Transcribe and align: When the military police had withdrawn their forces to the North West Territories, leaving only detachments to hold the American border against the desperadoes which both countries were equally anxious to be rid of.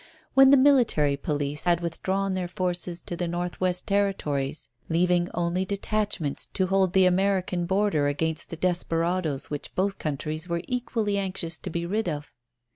When 0.33 0.49
the 0.49 0.57
military 0.57 1.15
police 1.15 1.65
had 1.65 1.79
withdrawn 1.81 2.33
their 2.33 2.47
forces 2.47 3.03
to 3.03 3.15
the 3.15 3.27
North 3.27 3.61
West 3.61 3.85
Territories, 3.85 4.67
leaving 4.89 5.29
only 5.35 5.63
detachments 5.63 6.47
to 6.55 6.65
hold 6.65 6.93
the 6.93 7.05
American 7.05 7.67
border 7.67 8.07
against 8.07 8.49
the 8.49 8.57
desperadoes 8.57 9.51
which 9.51 9.75
both 9.75 9.99
countries 9.99 10.49
were 10.49 10.63
equally 10.67 11.19
anxious 11.19 11.59
to 11.59 11.69
be 11.69 11.85
rid 11.85 12.09
of. 12.09 12.33